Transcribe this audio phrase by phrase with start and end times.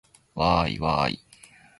[0.33, 1.19] わーいわーい